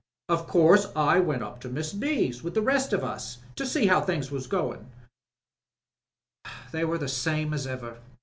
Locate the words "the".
2.55-2.61, 6.97-7.07